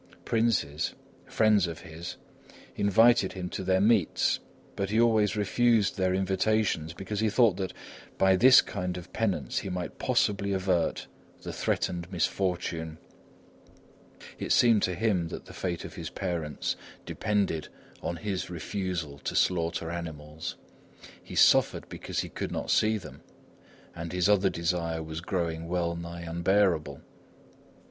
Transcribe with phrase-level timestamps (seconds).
[0.25, 0.95] Princes,
[1.27, 2.17] friends of his,
[2.75, 4.39] invited him to their meets,
[4.75, 7.71] but he always refused their invitations, because he thought that
[8.17, 11.05] by this kind of penance he might possibly avert
[11.43, 12.97] the threatened misfortune;
[14.39, 16.75] it seemed to him that the fate of his parents
[17.05, 17.67] depended
[18.01, 20.55] on his refusal to slaughter animals.
[21.21, 23.21] He suffered because he could not see them,
[23.95, 27.01] and his other desire was growing well nigh unbearable.